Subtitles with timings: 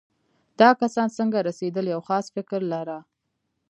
[0.59, 2.97] دا کسان څنګه رسېدل یو خاص فکر لاره.